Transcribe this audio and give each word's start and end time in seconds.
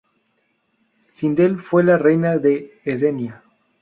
Sindel 1.09 1.59
fue 1.59 1.83
la 1.83 1.99
reina 1.99 2.39
de 2.39 2.79
Edenia. 2.85 3.43